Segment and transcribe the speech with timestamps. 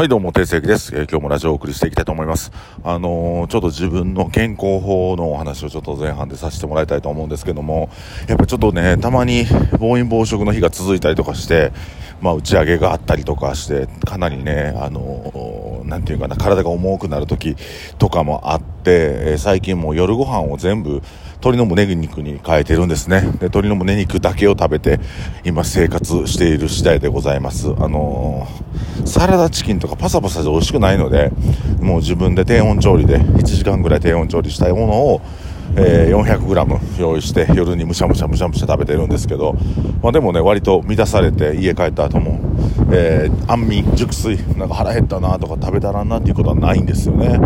[0.00, 2.50] はい、どうも、定石です、えー、今日もラジオをお送りしていきたいと思います。
[2.84, 7.90] あのー、ちょっと自分の健康法のお話をちょっと前半でさせてもらいたいと思うんですけども、
[8.26, 9.44] やっぱちょっとね、たまに
[9.78, 11.70] 暴飲暴食の日が続いたりとかして、
[12.22, 17.54] まあ、打ち上げがあったりとかして、かなりね、あのー、なんていうかな、体が重くなる時
[17.98, 23.20] とかもあって、え最近もう夜ご飯を全部、鶏の胸肉に変えてるんですね。
[23.20, 24.98] で、鶏の胸肉だけを食べて、
[25.44, 27.68] 今生活している次第でございます。
[27.78, 28.69] あのー、
[29.04, 31.30] サラダチキンとかパサパサで美味しくないので、
[31.80, 35.20] もう自分で低温調理で、1時間ぐらい低温調理したいものを、
[35.76, 39.54] えー、400g 用意して夜にむしゃむしゃむしゃむしゃ食べてるんですけど、
[40.02, 42.40] まあ、でもね割と満たされて家帰った後も、
[42.92, 47.38] えー、安眠熟睡なんか腹減ったなとか食べたらなっていうことはないんですよね。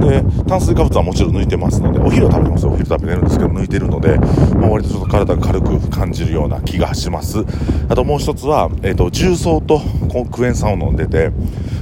[0.00, 7.44] で炭水化物はもちろん抜いてますのでお昼は食べてますお昼食べてるんですけど抜いてるので、まあ、割とちょっと体が軽く感じるような気がします。
[7.88, 9.80] あともう一つは、えーと、重曹と
[10.30, 11.30] クエン酸を飲んでて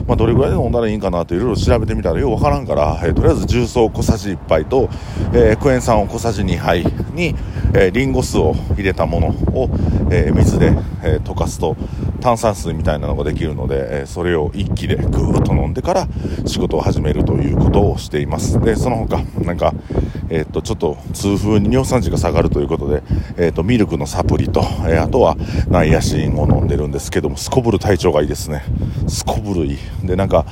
[0.07, 4.89] まあ、どれぐらいで飲んだらいいんかなといろいろ調べてみたらようわからんから、えー、とりあえず重曹小さじ1杯と、
[5.33, 7.35] えー、クエン酸を小さじ2杯に、
[7.75, 9.71] えー、リンゴ酢を入れたものを、
[10.11, 11.77] えー、水で、えー、溶かすと
[12.21, 16.09] 炭酸水みたいなのができるので、えそれを一気でぐーっと飲んでから
[16.47, 18.59] 仕事を始めるということをしています。
[18.61, 19.75] でその他なんか
[20.35, 23.03] え、っとちょっと痛風に尿酸値が下がるということで、
[23.39, 25.37] え、っとミルクのサプリと、えあとは
[25.69, 28.65] ナイアシンを飲んでるんですけどもすこぶる体調がいいですね。
[29.07, 29.79] すこぶるいい。
[30.03, 30.45] でなんか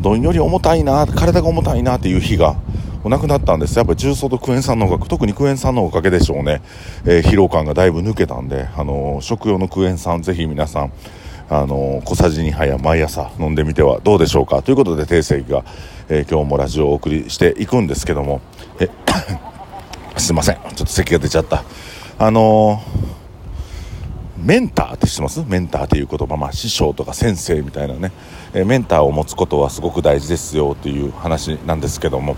[0.00, 2.56] どんより重たいな体が重たいなっていう日が
[3.04, 3.76] なくなったんです。
[3.76, 6.60] やっぱり重曹とクエン酸のおかげ特にクエン酸のおかげでしょうね、
[7.04, 10.92] えー、疲労感がだいぶ抜けたんで、あのー、食用のクエン酸ぜひ皆さん
[11.50, 15.64] あの、小さじ2杯は毎朝飲んでみてはどうでしょうかということで定石が、
[16.10, 18.40] え今日もラジオをお送りしていくんですけども
[18.80, 18.88] え
[20.16, 20.56] すいません。
[20.56, 21.64] ちょっと咳が出ちゃった。
[22.18, 22.80] あの
[24.36, 25.44] メンターって知ってます？
[25.46, 28.12] メンターっていう言葉、まあ、師匠とか先生みたいなね、
[28.54, 32.36] えメンターを持つことはすごく大事ですよっていう話なんですけども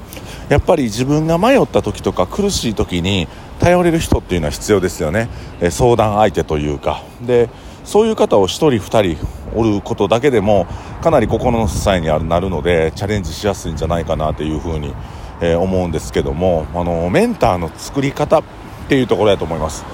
[0.49, 5.29] やっぱり自分が迷った時とか苦しい時に頼れる人っていうのは必要ですよね、
[5.61, 7.03] え相談相手というか。
[7.21, 7.49] で
[7.85, 10.67] そういう方を1人2人おることだけでも
[11.03, 14.95] かなり心の支えになるのでチャレンジしやすいんじゃないかなというふうに、
[15.43, 18.43] え思うんですけどもあのメンターの作り方っ
[18.89, 19.85] ていうところだと思います。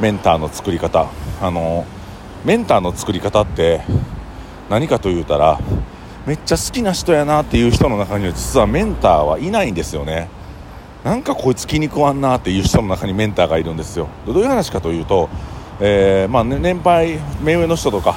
[0.00, 1.08] メンターの作り方。
[1.40, 1.84] あの
[2.44, 3.82] メンターの作り方って
[4.70, 5.60] 何かと言うたら
[6.26, 10.28] めっちゃ好きな人やなっていう人の中には実はメンターはいないんですよね。
[11.04, 14.08] なんかこいつ気に食わんなっていう人の中にメンターがいるんですよ。
[14.24, 15.28] どういう話かというと、
[15.84, 18.14] えー、まあ、年配目上の人とか、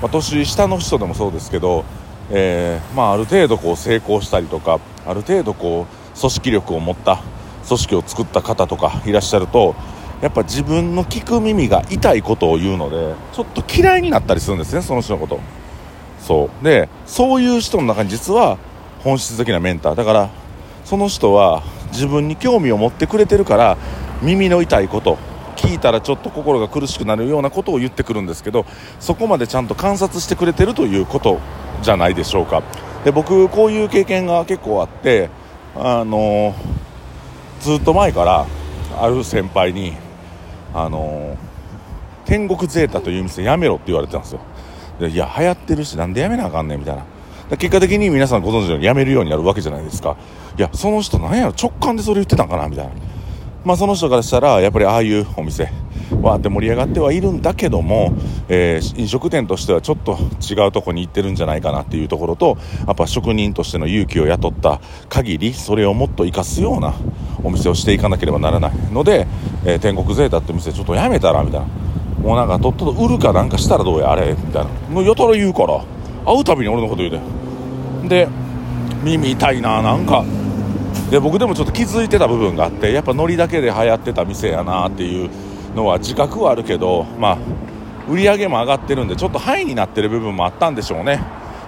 [0.00, 1.84] まあ、年下の人でもそうですけど、
[2.30, 7.22] えー、まあ、ある程度こう成功したりとかある程度こう組織力を持った
[7.68, 9.74] 組織を作った方とかいらっしゃると
[10.22, 15.40] やっぱ自分の聞く耳が痛いことを言うのでちょっと嫌いになったりするんですねその人のこと。
[16.20, 16.64] そう。
[16.64, 18.56] でそういう人の中に実は
[19.00, 19.94] 本質的なメンター。
[19.94, 20.30] だから
[20.86, 23.76] その人は自分に興味を持ってくれてるから
[24.22, 25.18] 耳の痛いこと
[25.56, 28.66] 聞いたらちょっと心が苦しくなるようなことを言ってくるんですけど
[29.00, 31.38] そこまでちゃんと観察してくれてるということ
[31.82, 32.62] じゃないでしょうか。
[33.04, 35.28] で僕こういう経験が結構あって
[35.76, 36.54] あの
[37.60, 38.46] ずっと前から
[38.98, 39.94] ある先輩に
[40.72, 41.36] あの
[42.24, 44.40] 天国ゼータという店やめろって言われてたんですよ。
[44.98, 47.04] でいや流行ってるしなんでやめなあかんねんみたいな。
[47.58, 50.16] 結果的に皆さんご存知のようにやめるようになるわけじゃないですか。
[50.56, 52.92] いやその人なんやろ直感でそれ言ってたんかなみたいな。
[53.64, 55.70] まあその人からしたらやっぱりああいうお店
[56.20, 58.14] わーって盛り上がってはいるんだけども、
[58.48, 66.94] えー、飲食店としてはちょっと違うとこに行ってるんじゃないかなっていうところとやっぱ職人としての勇気を雇った限りそれをもっと生かすような
[67.42, 69.26] お店をしていかなければならないので、
[69.64, 71.66] えー、天国ゼータって店ちょっとやめたらみたいな。
[72.24, 74.70] もうなんかとっとと売るかなんかしたらどうやあれみたいな。
[74.88, 75.84] もうやたら言うから。
[76.24, 78.28] 会うたびに俺のこと言うてで
[79.02, 80.24] 耳痛いななんか。
[81.10, 85.30] で僕でもちょっと気づいてた部分があってやっぱノリだけで流行ってた店やなっていう
[85.74, 87.38] のは自覚はあるけどまあ
[88.08, 91.20] 売り上げも上がってるんでちょっとハイになってる部分もあったんでしょうね。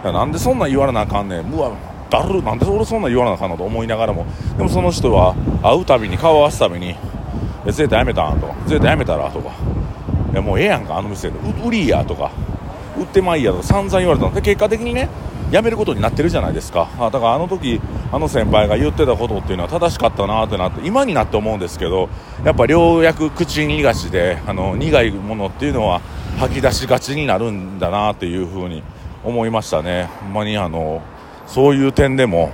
[0.05, 1.53] なんでそんなん言われなあかんねん。
[1.53, 1.73] うわ
[2.11, 4.27] だるなんで俺そんな言わなあかんのと思いながらも。
[4.57, 6.95] でもその人は会うたびに顔を合わすたびに
[7.69, 8.47] 「ゼータやめたん?」と。
[8.47, 9.51] か「ゼータやめたら?」とか
[10.33, 11.35] 「いやもうええやんかあの店で。
[11.65, 12.31] 売りや」とか
[12.99, 14.35] 「売ってまいや」とか散々言われたの。
[14.35, 15.09] で結果的にね
[15.51, 16.89] 辞めることになってるじゃないですか。
[16.99, 17.81] だからあの時
[18.13, 22.09] あの先輩が言ってたことっていうのは正しかったなってなって今になって思うんですけど
[22.45, 26.01] やっぱようやく口にがしであの苦いものっていうのは
[26.39, 28.83] 吐き出しがちになるんだなっていうふうに
[29.25, 30.09] 思いましたね。
[30.21, 31.03] ほんまにあの
[31.47, 32.51] そういう点でも、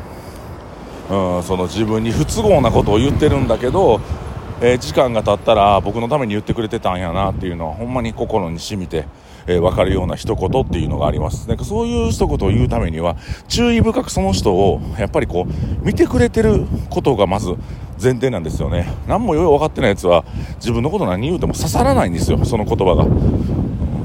[1.10, 4.00] うん、その自分に不都合なことを言ってるんだけど、
[4.60, 9.06] え、時間が経ったら僕のために言ってくれてたんやなっていうのはほんまに心にしみて
[9.46, 11.48] えー、分かるような一言っていうのがあります。
[11.48, 13.16] なんかそういう一言を言うためには、
[13.48, 17.54] 注意深くその人を、やっぱりこう、見てくれてることがまず
[18.02, 18.92] 前提なんですよね。
[19.06, 20.24] 何もよう分かってないやつは、
[20.56, 23.06] 自分のこと何言うても刺さらないんですよ、その言葉が。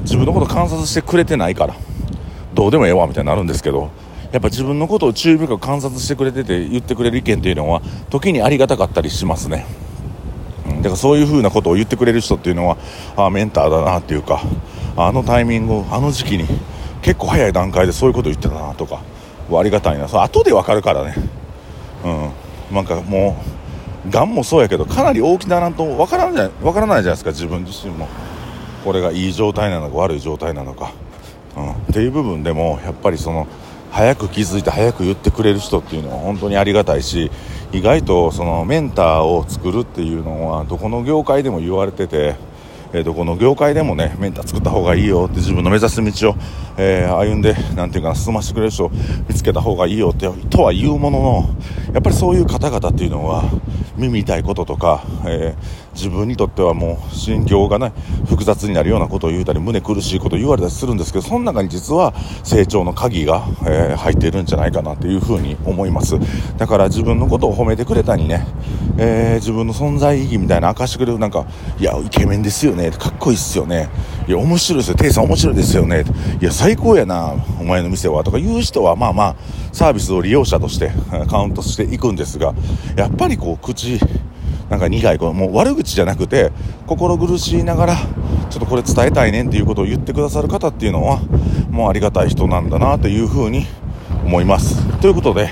[0.02, 1.74] 自分のこと観察してくれてないから。
[2.54, 3.90] どうでもええわ、みたいになるんですけど、
[4.32, 7.80] やっぱ自分のことを注意深く観察してくれてて言ってくれる意見っていうのは
[8.10, 9.64] 時にありがたかったりしますね、
[10.68, 12.76] うん、だからそういう風なことを言ってくれる人っていうのは
[13.16, 14.42] あメンターだなっていうか
[15.00, 16.46] あのタイミングあの時期に
[17.02, 19.00] 結構早い段階でそういうこと言ってたなとか
[19.50, 20.08] ありがたいな。
[20.08, 21.14] そ後で分かるからね。
[22.04, 22.74] うん。
[22.74, 23.36] なんかも
[24.06, 27.30] うがんもそうやけどかなり大きならんと分からない分からないじゃないですか。
[27.30, 28.08] 自分自身も。
[28.84, 30.92] これがいい状態なのか悪い状態なのか、
[31.56, 33.46] うん、っていう部分でもやっぱりその
[33.90, 37.30] 早く気づいて早く言ってくれる人っていうのは本当にありがたいし
[37.72, 42.36] 意外とそのメンターを作るっていうのはどこの業界でも言われてて、
[42.92, 46.36] えどこの業界でもねメンター作った方がいいよって自分の目指す道を、
[46.78, 48.90] えー、歩んでなんていうかな進ませてくれる人を
[49.28, 51.56] 見つけた方がいいよってとは言うものの
[51.92, 53.44] やっぱりそういう方々っていうのは
[53.96, 57.92] 耳痛いこととか、えー、自分にとってはもう心境がね
[58.28, 62.14] 複雑になるようなことを言うたり胸苦しいことを言われたりするんですけどその中に実は
[62.44, 66.14] 成長の鍵が、えー、入っているんじゃないかなというふうに思います。
[66.56, 68.46] だから自分のことを褒めてくれたりね、
[68.96, 71.46] えー、自分の存在意義みたいな明かしてくれるなんか
[71.80, 73.88] いやイケメンですよねかっこいいっすよね
[74.26, 76.04] いや面白いですよテイさん面白いですよね
[76.40, 79.36] いや最高やなお前の店はとか言う人はまあまあ
[79.72, 80.90] サービスを利用者として
[81.28, 82.54] カウントしていくんですが
[82.96, 83.98] やっぱりこう口
[84.68, 86.52] なんか苦いもう悪口じゃなくて
[86.86, 87.96] 心苦しいながら
[88.50, 91.20] ちょっとこれ伝えたいねんっていうことを言ってくださる方っていうのは
[91.70, 93.66] もうありがたい人なんだなというふうに
[94.24, 94.86] 思います。
[95.00, 95.50] ということで、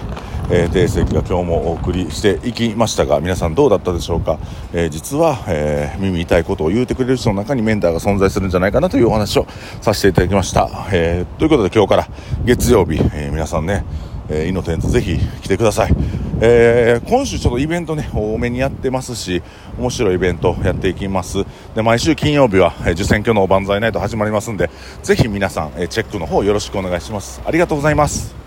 [0.51, 4.39] えー、定石が今日もお送りしていきましたが皆さんどうだったでしょうか、
[4.73, 9.47] えー、実は、えー、耳痛いことを言うてくれる人の中にメンターが存在するんじゃないかなというお話を
[9.81, 12.09] させていただきました、えということで今日から
[12.45, 13.85] 月曜日、え皆さんね
[14.29, 15.95] えー、イノテントぜひ来てください、
[16.41, 19.43] えー、今週ちょっとイベントね多めにやってますし
[19.79, 21.45] 面白いイベントやっていきます。
[21.75, 24.71] で毎週金曜日は、えー、受選挙のおばんざいナイト始まりますんで
[25.03, 27.41] ぜひ皆さん、えー、チェックの方よろしくお願いします。
[27.45, 28.46] ありがとうございます。